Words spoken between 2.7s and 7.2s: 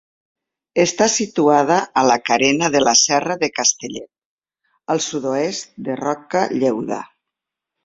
de la Serra de Castellet, al sud-oest de Roca Lleuda.